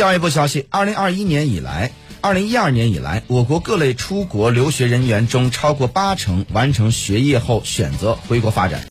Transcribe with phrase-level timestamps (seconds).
[0.00, 1.90] 教育部消息二零二一年以来
[2.22, 8.88] 二零一二年以来我国各类出国留学人员中超过八成完成学业后选择回国发展。